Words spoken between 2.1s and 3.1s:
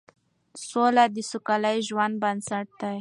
بنسټ دی